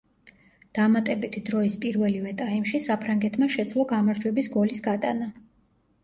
დამატებითი 0.77 1.41
დროის 1.49 1.73
პირველივე 1.83 2.31
ტაიმში 2.39 2.81
საფრანგეთმა 2.85 3.49
შეძლო 3.57 3.85
გამარჯვების 3.91 4.49
გოლის 4.55 4.81
გატანა. 4.89 5.29